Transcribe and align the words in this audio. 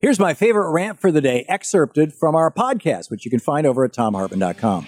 Here's 0.00 0.20
my 0.20 0.32
favorite 0.32 0.70
rant 0.70 1.00
for 1.00 1.10
the 1.10 1.20
day, 1.20 1.44
excerpted 1.48 2.14
from 2.14 2.36
our 2.36 2.52
podcast, 2.52 3.10
which 3.10 3.24
you 3.24 3.32
can 3.32 3.40
find 3.40 3.66
over 3.66 3.84
at 3.84 3.92
thomhartmann.com. 3.92 4.86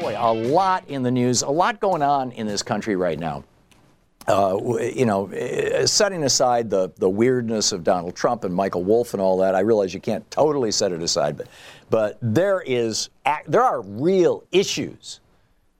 Boy, 0.00 0.16
a 0.18 0.32
lot 0.32 0.88
in 0.88 1.02
the 1.02 1.10
news, 1.10 1.42
a 1.42 1.50
lot 1.50 1.80
going 1.80 2.00
on 2.00 2.32
in 2.32 2.46
this 2.46 2.62
country 2.62 2.96
right 2.96 3.18
now. 3.18 3.44
Uh, 4.26 4.58
you 4.94 5.04
know, 5.04 5.26
eh, 5.34 5.84
setting 5.84 6.22
aside 6.22 6.70
the, 6.70 6.90
the 6.96 7.10
weirdness 7.10 7.72
of 7.72 7.84
Donald 7.84 8.16
Trump 8.16 8.44
and 8.44 8.54
Michael 8.54 8.84
Wolff 8.84 9.12
and 9.12 9.20
all 9.20 9.36
that, 9.36 9.54
I 9.54 9.60
realize 9.60 9.92
you 9.92 10.00
can't 10.00 10.28
totally 10.30 10.72
set 10.72 10.90
it 10.90 11.02
aside, 11.02 11.36
but, 11.36 11.48
but 11.90 12.16
there 12.22 12.62
is 12.62 13.10
there 13.48 13.62
are 13.62 13.82
real 13.82 14.44
issues 14.50 15.20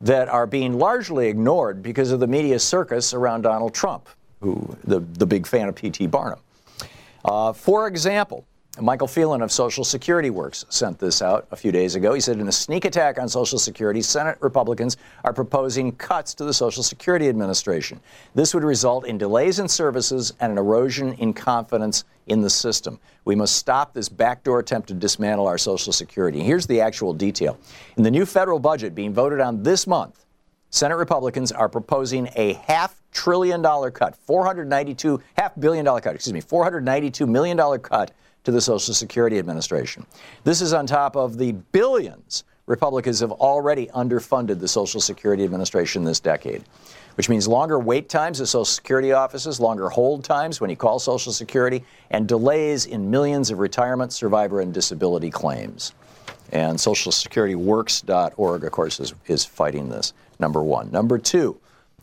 that 0.02 0.28
are 0.28 0.46
being 0.46 0.78
largely 0.78 1.28
ignored 1.28 1.82
because 1.82 2.10
of 2.10 2.20
the 2.20 2.26
media 2.26 2.58
circus 2.58 3.14
around 3.14 3.42
Donald 3.42 3.72
Trump, 3.72 4.10
who 4.40 4.76
the, 4.84 5.00
the 5.00 5.26
big 5.26 5.46
fan 5.46 5.70
of 5.70 5.74
P.T. 5.74 6.06
Barnum. 6.08 6.38
Uh, 7.24 7.52
for 7.52 7.86
example, 7.86 8.46
Michael 8.80 9.08
Phelan 9.08 9.42
of 9.42 9.50
Social 9.50 9.84
Security 9.84 10.30
Works 10.30 10.64
sent 10.68 10.98
this 10.98 11.20
out 11.20 11.46
a 11.50 11.56
few 11.56 11.72
days 11.72 11.96
ago. 11.96 12.14
He 12.14 12.20
said, 12.20 12.38
in 12.38 12.46
a 12.46 12.52
sneak 12.52 12.84
attack 12.84 13.18
on 13.18 13.28
Social 13.28 13.58
Security, 13.58 14.00
Senate 14.00 14.38
Republicans 14.40 14.96
are 15.24 15.32
proposing 15.32 15.92
cuts 15.92 16.34
to 16.34 16.44
the 16.44 16.54
Social 16.54 16.82
Security 16.82 17.28
Administration. 17.28 18.00
This 18.34 18.54
would 18.54 18.62
result 18.62 19.06
in 19.06 19.18
delays 19.18 19.58
in 19.58 19.68
services 19.68 20.32
and 20.40 20.52
an 20.52 20.58
erosion 20.58 21.14
in 21.14 21.34
confidence 21.34 22.04
in 22.28 22.40
the 22.40 22.48
system. 22.48 22.98
We 23.24 23.34
must 23.34 23.56
stop 23.56 23.92
this 23.92 24.08
backdoor 24.08 24.60
attempt 24.60 24.88
to 24.88 24.94
dismantle 24.94 25.48
our 25.48 25.58
Social 25.58 25.92
Security. 25.92 26.40
Here's 26.40 26.66
the 26.66 26.80
actual 26.80 27.12
detail. 27.12 27.58
In 27.96 28.04
the 28.04 28.10
new 28.10 28.24
federal 28.24 28.60
budget 28.60 28.94
being 28.94 29.12
voted 29.12 29.40
on 29.40 29.64
this 29.64 29.86
month, 29.86 30.24
Senate 30.70 30.96
Republicans 30.96 31.50
are 31.50 31.68
proposing 31.68 32.28
a 32.36 32.52
half 32.52 33.02
trillion 33.12 33.60
dollar 33.60 33.90
cut, 33.90 34.14
492 34.14 35.20
half 35.36 35.58
billion 35.58 35.84
dollar 35.84 36.00
cut, 36.00 36.14
excuse 36.14 36.32
me, 36.32 36.40
492 36.40 37.26
million 37.26 37.56
dollar 37.56 37.78
cut 37.78 38.12
to 38.44 38.52
the 38.52 38.60
Social 38.60 38.94
Security 38.94 39.38
Administration. 39.38 40.06
This 40.44 40.60
is 40.60 40.72
on 40.72 40.86
top 40.86 41.16
of 41.16 41.38
the 41.38 41.52
billions 41.52 42.44
Republicans 42.66 43.18
have 43.18 43.32
already 43.32 43.88
underfunded 43.88 44.60
the 44.60 44.68
Social 44.68 45.00
Security 45.00 45.42
Administration 45.42 46.04
this 46.04 46.20
decade, 46.20 46.62
which 47.16 47.28
means 47.28 47.48
longer 47.48 47.80
wait 47.80 48.08
times 48.08 48.40
at 48.40 48.46
Social 48.46 48.64
Security 48.64 49.10
offices, 49.10 49.58
longer 49.58 49.88
hold 49.88 50.22
times 50.22 50.60
when 50.60 50.70
you 50.70 50.76
call 50.76 51.00
Social 51.00 51.32
Security, 51.32 51.84
and 52.12 52.28
delays 52.28 52.86
in 52.86 53.10
millions 53.10 53.50
of 53.50 53.58
retirement, 53.58 54.12
survivor, 54.12 54.60
and 54.60 54.72
disability 54.72 55.30
claims. 55.30 55.94
And 56.50 56.76
SocialSecurityWorks.org, 56.78 58.64
of 58.64 58.72
course, 58.72 59.00
is, 59.00 59.14
is 59.26 59.44
fighting 59.44 59.88
this 59.88 60.12
number 60.38 60.62
one. 60.62 60.90
Number 60.90 61.18
two, 61.18 61.58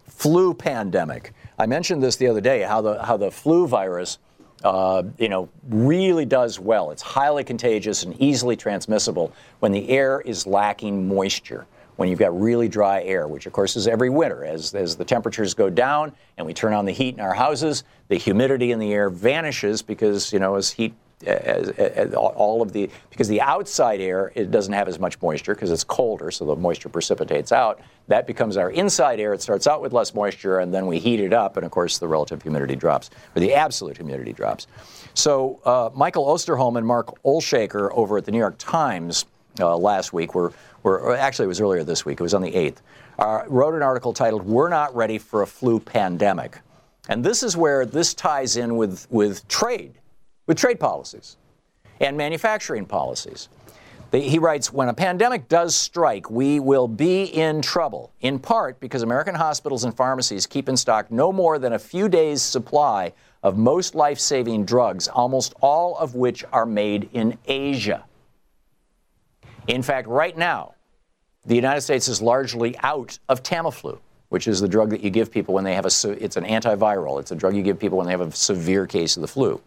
flu 0.08 0.53
pandemic. 0.53 1.34
I 1.59 1.66
mentioned 1.66 2.02
this 2.02 2.16
the 2.16 2.28
other 2.28 2.41
day 2.41 2.62
how 2.62 2.81
the, 2.81 3.03
how 3.03 3.18
the 3.18 3.31
flu 3.31 3.68
virus. 3.68 4.19
Uh, 4.63 5.03
you 5.19 5.30
know, 5.30 5.47
really 5.69 6.25
does 6.25 6.59
well. 6.59 6.90
It's 6.90 7.03
highly 7.03 7.44
contagious 7.44 8.02
and 8.02 8.19
easily 8.19 8.56
transmissible 8.56 9.31
when 9.59 9.72
the 9.72 9.88
air 9.88 10.19
is 10.22 10.47
lacking 10.47 11.07
moisture 11.07 11.68
when 11.97 12.09
you've 12.09 12.19
got 12.19 12.40
really 12.40 12.69
dry 12.69 13.03
air, 13.03 13.28
which 13.28 13.46
of 13.46 13.53
course 13.53 13.75
is 13.75 13.88
every 13.88 14.09
winter. 14.09 14.46
As, 14.46 14.74
as 14.74 14.96
the 14.96 15.03
temperatures 15.03 15.53
go 15.53 15.69
down 15.69 16.13
and 16.38 16.47
we 16.47 16.53
turn 16.53 16.74
on 16.74 16.86
the 16.86 16.91
heat 16.91 17.16
in 17.16 17.19
our 17.19 17.34
houses, 17.34 17.84
the 18.07 18.16
humidity 18.16 18.72
in 18.72 18.80
the 18.80 18.94
air 18.94 19.09
vanishes 19.09 19.81
because, 19.81 20.31
you 20.31 20.40
know, 20.40 20.56
as 20.56 20.72
heat 20.72 20.94
as, 21.25 21.69
as, 21.69 22.13
all 22.13 22.61
of 22.61 22.73
the 22.73 22.89
because 23.09 23.28
the 23.28 23.41
outside 23.41 24.00
air 24.00 24.31
it 24.35 24.51
doesn't 24.51 24.73
have 24.73 24.88
as 24.88 25.00
much 25.00 25.19
moisture 25.22 25.55
because 25.55 25.72
it's 25.72 25.83
colder, 25.83 26.29
so 26.29 26.45
the 26.45 26.55
moisture 26.55 26.89
precipitates 26.89 27.51
out. 27.51 27.79
That 28.07 28.28
becomes 28.28 28.55
our 28.55 28.69
inside 28.69 29.19
air. 29.19 29.33
It 29.33 29.41
starts 29.41 29.66
out 29.66 29.81
with 29.81 29.94
less 29.94 30.13
moisture, 30.13 30.59
and 30.59 30.73
then 30.73 30.85
we 30.85 31.00
heat 31.00 31.19
it 31.19 31.33
up, 31.33 31.57
and 31.57 31.66
of 31.66 31.72
course 31.72 31.97
the 31.97 32.07
relative 32.07 32.44
humidity 32.44 32.75
drops, 32.75 33.09
or 33.35 33.39
the 33.39 33.53
absolute 33.53 33.97
humidity 33.97 34.31
drops. 34.31 34.67
So 35.16 35.59
uh, 35.66 35.89
Michael 35.95 36.25
Osterholm 36.25 36.77
and 36.77 36.85
Mark 36.85 37.22
Olshaker 37.23 37.89
over 37.94 38.17
at 38.17 38.25
the 38.25 38.31
New 38.31 38.38
York 38.38 38.57
Times 38.59 39.25
uh, 39.59 39.75
last 39.75 40.13
week 40.13 40.35
were, 40.35 40.53
were 40.83 41.16
actually 41.16 41.45
it 41.45 41.50
was 41.50 41.61
earlier 41.61 41.83
this 41.83 42.06
week. 42.06 42.19
It 42.19 42.23
was 42.23 42.35
on 42.35 42.44
the 42.44 42.51
8th. 42.51 42.77
Uh, 43.17 43.44
wrote 43.47 43.73
an 43.73 43.81
article 43.81 44.13
titled 44.13 44.45
"We're 44.45 44.69
Not 44.69 44.95
Ready 44.95 45.17
for 45.17 45.41
a 45.41 45.47
Flu 45.47 45.79
Pandemic," 45.79 46.59
and 47.09 47.23
this 47.23 47.41
is 47.41 47.57
where 47.57 47.83
this 47.88 48.13
ties 48.13 48.56
in 48.56 48.77
with 48.77 49.07
with 49.09 49.47
trade 49.47 49.95
with 50.47 50.58
trade 50.58 50.80
policies 50.80 51.38
and 52.00 52.18
manufacturing 52.18 52.85
policies. 52.85 53.50
he 54.12 54.40
writes 54.40 54.74
When 54.74 54.90
a 54.90 54.94
pandemic 54.94 55.47
does 55.47 55.75
strike, 55.75 56.31
we 56.31 56.59
will 56.59 56.88
be 56.88 57.25
in 57.25 57.62
trouble, 57.62 58.12
in 58.22 58.40
part 58.40 58.80
because 58.80 59.03
American 59.03 59.36
hospitals 59.36 59.84
and 59.84 59.96
pharmacies 59.96 60.47
keep 60.47 60.69
in 60.69 60.78
stock 60.78 61.12
no 61.12 61.31
more 61.31 61.59
than 61.59 61.74
a 61.74 61.80
few 61.80 62.09
days' 62.09 62.41
supply 62.41 63.13
of 63.44 63.57
most 63.57 63.94
life 63.94 64.19
saving 64.19 64.66
drugs, 64.66 65.07
almost 65.07 65.53
all 65.62 65.96
of 65.97 66.16
which 66.16 66.44
are 66.52 66.66
made 66.66 67.09
in 67.13 67.38
Asia. 67.46 68.03
In 69.68 69.84
fact, 69.84 70.07
right 70.07 70.38
now, 70.38 70.74
the 71.46 71.56
United 71.56 71.81
States 71.81 72.07
is 72.07 72.22
largely 72.22 72.78
out 72.80 73.19
of 73.30 73.44
Tamiflu, 73.44 74.00
which 74.30 74.47
is 74.47 74.59
the 74.59 74.68
drug 74.68 74.90
that 74.90 75.02
you 75.02 75.09
give 75.09 75.31
people 75.31 75.53
when 75.53 75.63
they 75.63 75.75
have 75.75 75.86
a, 75.86 76.24
it's 76.24 76.36
an 76.36 76.46
antiviral. 76.46 77.19
It's 77.19 77.31
a 77.31 77.36
drug 77.36 77.56
you 77.56 77.63
give 77.63 77.80
people 77.80 77.97
when 77.97 78.06
they 78.07 78.12
have 78.12 78.22
a 78.22 78.31
severe 78.31 78.86
case 78.86 79.16
of 79.18 79.22
the 79.22 79.28
flu. 79.28 79.62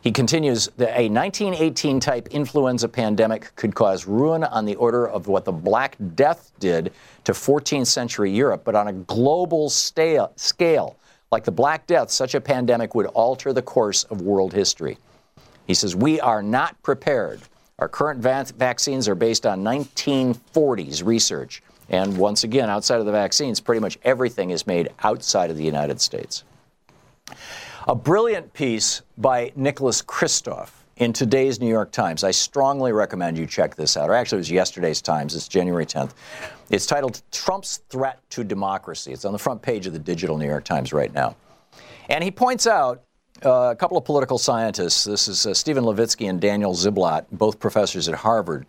He 0.00 0.12
continues 0.12 0.68
that 0.76 0.90
a 0.98 1.08
1918 1.08 2.00
type 2.00 2.28
influenza 2.28 2.88
pandemic 2.88 3.54
could 3.56 3.74
cause 3.74 4.06
ruin 4.06 4.44
on 4.44 4.64
the 4.64 4.76
order 4.76 5.08
of 5.08 5.26
what 5.26 5.44
the 5.44 5.52
Black 5.52 5.96
Death 6.14 6.52
did 6.60 6.92
to 7.24 7.32
14th 7.32 7.88
century 7.88 8.30
Europe, 8.30 8.62
but 8.64 8.74
on 8.74 8.88
a 8.88 8.92
global 8.92 9.68
scale, 9.68 10.96
like 11.30 11.44
the 11.44 11.52
Black 11.52 11.86
Death, 11.86 12.10
such 12.10 12.34
a 12.34 12.40
pandemic 12.40 12.94
would 12.94 13.06
alter 13.06 13.52
the 13.52 13.62
course 13.62 14.04
of 14.04 14.22
world 14.22 14.52
history. 14.52 14.98
He 15.66 15.74
says, 15.74 15.94
We 15.94 16.20
are 16.20 16.42
not 16.42 16.80
prepared. 16.82 17.40
Our 17.78 17.88
current 17.88 18.20
va- 18.20 18.46
vaccines 18.56 19.08
are 19.08 19.14
based 19.14 19.46
on 19.46 19.62
1940s 19.62 21.04
research. 21.04 21.62
And 21.90 22.18
once 22.18 22.44
again, 22.44 22.68
outside 22.68 23.00
of 23.00 23.06
the 23.06 23.12
vaccines, 23.12 23.60
pretty 23.60 23.80
much 23.80 23.98
everything 24.02 24.50
is 24.50 24.66
made 24.66 24.90
outside 25.02 25.50
of 25.50 25.56
the 25.56 25.64
United 25.64 26.00
States. 26.00 26.44
A 27.88 27.94
brilliant 27.94 28.52
piece 28.52 29.00
by 29.16 29.50
Nicholas 29.56 30.02
Kristof 30.02 30.68
in 30.98 31.14
today's 31.14 31.58
New 31.58 31.70
York 31.70 31.90
Times. 31.90 32.22
I 32.22 32.32
strongly 32.32 32.92
recommend 32.92 33.38
you 33.38 33.46
check 33.46 33.76
this 33.76 33.96
out. 33.96 34.10
Or 34.10 34.12
actually, 34.12 34.36
it 34.36 34.40
was 34.40 34.50
yesterday's 34.50 35.00
Times. 35.00 35.34
It's 35.34 35.48
January 35.48 35.86
10th. 35.86 36.10
It's 36.68 36.84
titled 36.84 37.22
Trump's 37.32 37.78
Threat 37.88 38.20
to 38.28 38.44
Democracy. 38.44 39.12
It's 39.12 39.24
on 39.24 39.32
the 39.32 39.38
front 39.38 39.62
page 39.62 39.86
of 39.86 39.94
the 39.94 39.98
digital 39.98 40.36
New 40.36 40.44
York 40.44 40.64
Times 40.64 40.92
right 40.92 41.10
now. 41.14 41.34
And 42.10 42.22
he 42.22 42.30
points 42.30 42.66
out 42.66 43.04
uh, 43.42 43.70
a 43.72 43.76
couple 43.76 43.96
of 43.96 44.04
political 44.04 44.36
scientists. 44.36 45.04
This 45.04 45.26
is 45.26 45.46
uh, 45.46 45.54
Steven 45.54 45.82
Levitsky 45.82 46.28
and 46.28 46.38
Daniel 46.38 46.74
Ziblatt, 46.74 47.24
both 47.32 47.58
professors 47.58 48.06
at 48.06 48.16
Harvard. 48.16 48.66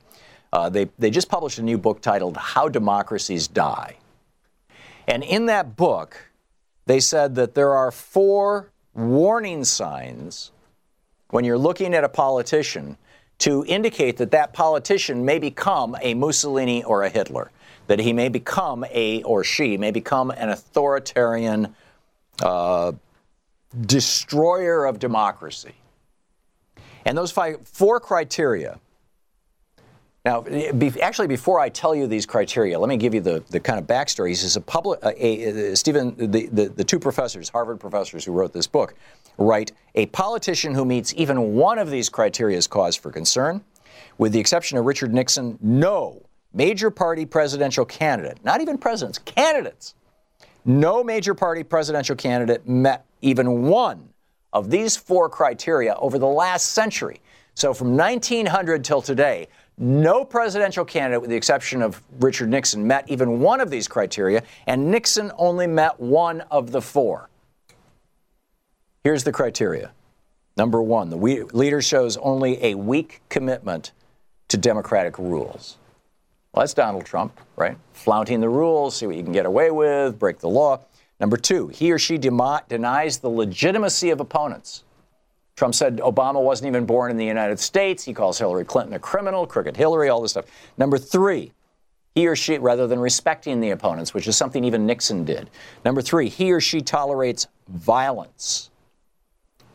Uh, 0.53 0.69
they, 0.69 0.87
they 0.97 1.09
just 1.09 1.27
published 1.27 1.59
a 1.59 1.63
new 1.63 1.77
book 1.77 1.99
titled 1.99 2.37
How 2.37 2.69
Democracies 2.69 3.49
Die. 3.49 3.97
And 5.09 5.25
in 5.25 5.47
that 5.47 5.75
book, 5.75 6.31
they 6.85 7.01
said 7.01 7.35
that 7.35 7.53
there 7.53 7.73
are 7.73 7.91
four 7.91 8.71
warning 8.93 9.63
signs 9.63 10.51
when 11.29 11.45
you're 11.45 11.57
looking 11.57 11.93
at 11.93 12.03
a 12.03 12.09
politician 12.09 12.97
to 13.39 13.63
indicate 13.67 14.17
that 14.17 14.31
that 14.31 14.53
politician 14.53 15.23
may 15.23 15.39
become 15.39 15.95
a 16.01 16.13
Mussolini 16.13 16.83
or 16.83 17.03
a 17.03 17.09
Hitler, 17.09 17.51
that 17.87 17.99
he 17.99 18.13
may 18.13 18.29
become 18.29 18.83
a, 18.91 19.23
or 19.23 19.43
she 19.43 19.77
may 19.77 19.91
become 19.91 20.31
an 20.31 20.49
authoritarian 20.49 21.73
uh, 22.41 22.91
destroyer 23.85 24.85
of 24.85 24.99
democracy. 24.99 25.75
And 27.05 27.17
those 27.17 27.31
five, 27.31 27.65
four 27.67 27.99
criteria 27.99 28.79
Now, 30.29 30.41
be, 30.41 31.01
actually, 31.01 31.25
before 31.25 31.59
I 31.59 31.69
tell 31.69 31.95
you 31.95 32.05
these 32.05 32.27
criteria, 32.27 32.77
let 32.77 32.87
me 32.87 32.97
give 32.97 33.15
you 33.15 33.19
the, 33.19 33.43
the 33.49 33.59
kind 33.59 33.79
of 33.79 33.87
backstory. 33.87 34.27
He 34.27 34.35
says 34.35 34.55
a 34.57 34.61
public, 34.61 35.03
uh, 35.03 35.11
a, 35.17 35.71
a, 35.71 35.75
Steven, 35.75 36.13
the, 36.17 36.45
the, 36.51 36.67
the 36.67 36.83
two 36.83 36.99
professors, 36.99 37.49
Harvard 37.49 37.79
professors 37.79 38.25
who 38.25 38.31
wrote 38.31 38.53
this 38.53 38.67
book, 38.67 38.93
write 39.39 39.71
a 39.95 40.05
politician 40.05 40.75
who 40.75 40.85
meets 40.85 41.15
even 41.17 41.55
one 41.55 41.79
of 41.79 41.89
these 41.89 42.09
criteria 42.09 42.55
is 42.55 42.67
cause 42.67 42.95
for 42.95 43.09
concern. 43.11 43.63
With 44.19 44.31
the 44.31 44.39
exception 44.39 44.77
of 44.77 44.85
Richard 44.85 45.15
Nixon, 45.15 45.57
no 45.63 46.21
major 46.53 46.91
party 46.91 47.25
presidential 47.25 47.83
candidate, 47.83 48.37
not 48.43 48.61
even 48.61 48.77
presidents, 48.77 49.17
candidates, 49.17 49.95
no 50.63 51.03
major 51.03 51.33
party 51.33 51.63
presidential 51.63 52.15
candidate 52.15 52.69
met 52.69 53.03
even 53.23 53.63
one 53.63 54.07
of 54.53 54.69
these 54.69 54.95
four 54.95 55.27
criteria 55.27 55.95
over 55.95 56.19
the 56.19 56.27
last 56.27 56.73
century. 56.73 57.19
So 57.55 57.73
from 57.73 57.97
1900 57.97 58.85
till 58.85 59.01
today, 59.01 59.47
no 59.79 60.25
presidential 60.25 60.83
candidate, 60.83 61.21
with 61.21 61.29
the 61.29 61.35
exception 61.35 61.81
of 61.81 62.03
Richard 62.19 62.49
Nixon, 62.49 62.85
met 62.85 63.09
even 63.09 63.39
one 63.39 63.61
of 63.61 63.69
these 63.69 63.87
criteria, 63.87 64.43
and 64.67 64.91
Nixon 64.91 65.31
only 65.37 65.65
met 65.65 65.99
one 65.99 66.41
of 66.51 66.71
the 66.71 66.81
four. 66.81 67.29
Here's 69.03 69.23
the 69.23 69.31
criteria. 69.31 69.91
Number 70.57 70.81
one, 70.81 71.09
the 71.09 71.17
leader 71.53 71.81
shows 71.81 72.17
only 72.17 72.61
a 72.63 72.75
weak 72.75 73.21
commitment 73.29 73.93
to 74.49 74.57
democratic 74.57 75.17
rules. 75.17 75.77
Well, 76.53 76.63
that's 76.63 76.73
Donald 76.73 77.05
Trump, 77.05 77.39
right? 77.55 77.77
Flaunting 77.93 78.41
the 78.41 78.49
rules, 78.49 78.97
see 78.97 79.07
what 79.07 79.15
you 79.15 79.23
can 79.23 79.31
get 79.31 79.45
away 79.45 79.71
with, 79.71 80.19
break 80.19 80.39
the 80.39 80.49
law. 80.49 80.81
Number 81.19 81.37
two, 81.37 81.67
he 81.69 81.91
or 81.91 81.99
she 81.99 82.17
dem- 82.17 82.41
denies 82.67 83.19
the 83.19 83.29
legitimacy 83.29 84.09
of 84.09 84.19
opponents. 84.19 84.83
Trump 85.59 85.75
said 85.75 85.97
Obama 85.97 86.41
wasn't 86.41 86.69
even 86.69 86.85
born 86.85 87.11
in 87.11 87.17
the 87.17 87.25
United 87.25 87.59
States. 87.59 88.05
He 88.05 88.13
calls 88.13 88.39
Hillary 88.39 88.63
Clinton 88.63 88.93
a 88.93 88.99
criminal, 88.99 89.45
crooked 89.45 89.75
Hillary, 89.75 90.07
all 90.07 90.21
this 90.21 90.31
stuff. 90.31 90.45
Number 90.77 90.97
three, 90.97 91.51
he 92.15 92.29
or 92.29 92.35
she, 92.37 92.57
rather 92.57 92.87
than 92.87 92.97
respecting 92.97 93.59
the 93.59 93.71
opponents, 93.71 94.13
which 94.13 94.25
is 94.29 94.37
something 94.37 94.63
even 94.63 94.85
Nixon 94.85 95.25
did. 95.25 95.49
Number 95.83 96.01
three, 96.01 96.29
he 96.29 96.53
or 96.53 96.61
she 96.61 96.79
tolerates 96.79 97.47
violence. 97.67 98.69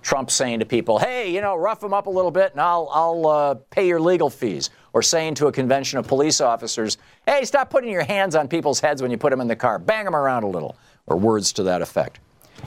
Trump 0.01 0.31
saying 0.31 0.61
to 0.61 0.65
people, 0.65 0.99
hey, 0.99 1.31
you 1.31 1.43
know, 1.43 1.55
rough 1.55 1.81
them 1.81 1.93
up 1.93 2.07
a 2.07 2.11
little 2.11 2.31
bit 2.31 2.53
and 2.53 2.63
I'll, 2.63 2.89
I'll 2.91 3.27
uh, 3.27 3.55
pay 3.69 3.87
your 3.87 4.01
legal 4.01 4.31
fees. 4.31 4.71
Or 4.95 5.03
saying 5.03 5.35
to 5.35 5.49
a 5.49 5.53
convention 5.53 5.99
of 5.99 6.09
police 6.09 6.41
officers, 6.41 6.97
hey, 7.27 7.45
stop 7.45 7.69
putting 7.69 7.91
your 7.91 8.05
hands 8.05 8.35
on 8.35 8.49
people's 8.49 8.81
heads 8.81 9.03
when 9.03 9.11
you 9.11 9.19
put 9.19 9.29
them 9.33 9.41
in 9.43 9.49
the 9.49 9.57
car, 9.57 9.79
bang 9.79 10.07
them 10.07 10.17
around 10.17 10.45
a 10.45 10.49
little, 10.49 10.77
or 11.07 11.19
words 11.19 11.53
to 11.53 11.63
that 11.65 11.83
effect. 11.83 12.21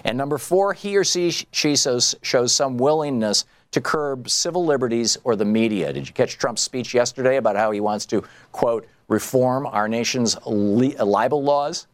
And 0.03 0.17
number 0.17 0.37
four, 0.37 0.73
he 0.73 0.97
or 0.97 1.03
she, 1.03 1.31
she 1.31 1.75
shows, 1.75 2.15
shows 2.21 2.53
some 2.53 2.77
willingness 2.77 3.45
to 3.71 3.81
curb 3.81 4.29
civil 4.29 4.65
liberties 4.65 5.17
or 5.23 5.35
the 5.35 5.45
media. 5.45 5.91
Did 5.91 6.07
you 6.07 6.13
catch 6.13 6.37
Trump's 6.37 6.61
speech 6.61 6.93
yesterday 6.93 7.37
about 7.37 7.55
how 7.55 7.71
he 7.71 7.79
wants 7.79 8.05
to, 8.07 8.23
quote, 8.51 8.87
reform 9.07 9.65
our 9.65 9.87
nation's 9.87 10.37
li- 10.45 10.95
libel 10.95 11.43
laws 11.43 11.87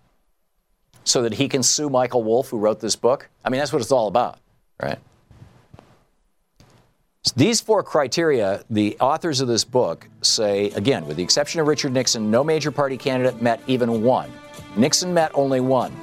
so 1.04 1.22
that 1.24 1.34
he 1.34 1.48
can 1.48 1.64
sue 1.64 1.90
Michael 1.90 2.24
Wolff, 2.24 2.50
who 2.50 2.58
wrote 2.60 2.80
this 2.80 2.96
book? 2.96 3.30
I 3.44 3.50
mean, 3.50 3.60
that's 3.60 3.74
what 3.74 3.82
it's 3.82 3.92
all 3.92 4.08
about, 4.08 4.40
right? 4.82 5.00
These 7.36 7.62
four 7.62 7.84
criteria, 7.84 8.64
the 8.70 8.98
authors 9.00 9.40
of 9.40 9.48
this 9.48 9.64
book 9.64 10.10
say, 10.22 10.72
again, 10.72 11.06
with 11.06 11.18
the 11.18 11.24
exception 11.24 11.62
of 11.62 11.68
Richard 11.68 11.94
Nixon, 11.94 12.30
no 12.30 12.44
major 12.44 12.70
party 12.70 12.98
candidate 12.98 13.42
met 13.42 13.62
even 13.66 14.04
one. 14.04 14.32
Nixon 14.76 15.14
met 15.14 15.32
only 15.34 15.62
one. 15.62 15.94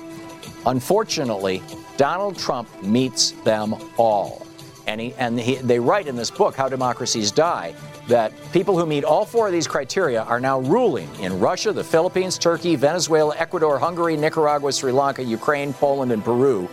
Unfortunately, 0.66 1.62
Donald 1.96 2.38
Trump 2.38 2.82
meets 2.82 3.32
them 3.44 3.74
all. 3.96 4.46
And, 4.86 5.00
he, 5.00 5.14
and 5.14 5.38
he, 5.38 5.56
they 5.56 5.78
write 5.78 6.06
in 6.06 6.16
this 6.16 6.30
book, 6.30 6.54
How 6.54 6.68
Democracies 6.68 7.30
Die, 7.30 7.74
that 8.08 8.32
people 8.52 8.76
who 8.78 8.86
meet 8.86 9.04
all 9.04 9.24
four 9.24 9.46
of 9.46 9.52
these 9.52 9.68
criteria 9.68 10.22
are 10.22 10.40
now 10.40 10.60
ruling 10.60 11.08
in 11.20 11.38
Russia, 11.38 11.72
the 11.72 11.84
Philippines, 11.84 12.38
Turkey, 12.38 12.76
Venezuela, 12.76 13.34
Ecuador, 13.36 13.78
Hungary, 13.78 14.16
Nicaragua, 14.16 14.72
Sri 14.72 14.90
Lanka, 14.90 15.22
Ukraine, 15.22 15.72
Poland, 15.72 16.10
and 16.10 16.24
Peru. 16.24 16.68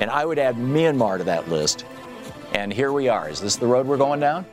And 0.00 0.10
I 0.10 0.24
would 0.24 0.38
add 0.38 0.56
Myanmar 0.56 1.18
to 1.18 1.24
that 1.24 1.48
list. 1.48 1.84
And 2.52 2.72
here 2.72 2.92
we 2.92 3.08
are. 3.08 3.28
Is 3.28 3.40
this 3.40 3.56
the 3.56 3.66
road 3.66 3.86
we're 3.86 3.96
going 3.96 4.20
down? 4.20 4.44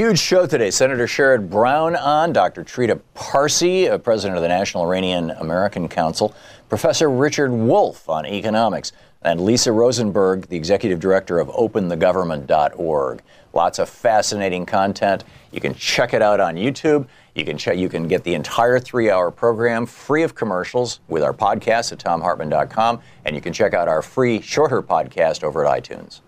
Huge 0.00 0.20
show 0.20 0.46
today. 0.46 0.70
Senator 0.70 1.06
Sherrod 1.06 1.50
Brown 1.50 1.96
on, 1.96 2.32
Dr. 2.32 2.62
Trita 2.62 3.00
Parsi, 3.14 3.88
uh, 3.88 3.98
president 3.98 4.36
of 4.36 4.42
the 4.42 4.48
National 4.48 4.84
Iranian 4.84 5.30
American 5.32 5.88
Council, 5.88 6.32
Professor 6.68 7.10
Richard 7.10 7.50
Wolff 7.50 8.08
on 8.08 8.24
economics, 8.24 8.92
and 9.22 9.40
Lisa 9.40 9.72
Rosenberg, 9.72 10.46
the 10.46 10.56
executive 10.56 11.00
director 11.00 11.40
of 11.40 11.48
OpenTheGovernment.org. 11.48 13.22
Lots 13.52 13.78
of 13.78 13.88
fascinating 13.88 14.64
content. 14.64 15.24
You 15.50 15.60
can 15.60 15.74
check 15.74 16.14
it 16.14 16.22
out 16.22 16.40
on 16.40 16.54
YouTube. 16.54 17.08
You 17.34 17.44
can 17.44 17.58
check, 17.58 17.76
you 17.76 17.88
can 17.88 18.06
get 18.06 18.22
the 18.22 18.34
entire 18.34 18.78
three-hour 18.78 19.32
program 19.32 19.86
free 19.86 20.22
of 20.22 20.34
commercials 20.34 21.00
with 21.08 21.22
our 21.22 21.34
podcast 21.34 21.90
at 21.90 21.98
ThomHartmann.com, 21.98 23.00
and 23.24 23.34
you 23.34 23.42
can 23.42 23.52
check 23.52 23.74
out 23.74 23.88
our 23.88 24.02
free 24.02 24.40
shorter 24.40 24.82
podcast 24.82 25.42
over 25.42 25.66
at 25.66 25.82
iTunes. 25.84 26.20